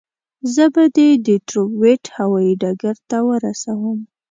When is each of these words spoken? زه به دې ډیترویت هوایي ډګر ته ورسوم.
زه 0.53 0.63
به 0.73 0.83
دې 0.95 1.07
ډیترویت 1.25 2.03
هوایي 2.15 2.53
ډګر 2.61 2.97
ته 3.09 3.17
ورسوم. 3.29 3.97